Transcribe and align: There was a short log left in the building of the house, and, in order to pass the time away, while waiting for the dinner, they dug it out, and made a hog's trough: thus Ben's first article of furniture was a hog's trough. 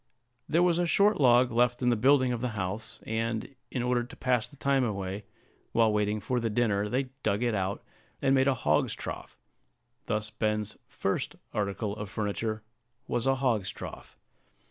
There 0.49 0.63
was 0.63 0.79
a 0.79 0.87
short 0.87 1.19
log 1.21 1.51
left 1.51 1.83
in 1.83 1.91
the 1.91 1.95
building 1.95 2.33
of 2.33 2.41
the 2.41 2.57
house, 2.57 2.99
and, 3.05 3.53
in 3.69 3.83
order 3.83 4.03
to 4.03 4.15
pass 4.15 4.47
the 4.47 4.55
time 4.55 4.83
away, 4.83 5.25
while 5.73 5.93
waiting 5.93 6.19
for 6.19 6.39
the 6.39 6.49
dinner, 6.49 6.89
they 6.89 7.09
dug 7.21 7.43
it 7.43 7.53
out, 7.53 7.83
and 8.19 8.33
made 8.33 8.47
a 8.47 8.55
hog's 8.55 8.95
trough: 8.95 9.37
thus 10.05 10.31
Ben's 10.31 10.75
first 10.87 11.35
article 11.53 11.95
of 11.95 12.09
furniture 12.09 12.63
was 13.07 13.27
a 13.27 13.35
hog's 13.35 13.69
trough. 13.69 14.17